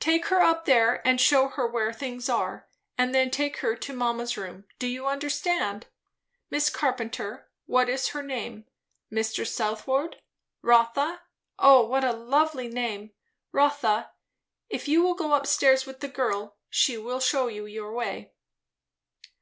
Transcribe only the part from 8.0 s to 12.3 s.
her name, Mr. Southwode? Rotha? O what a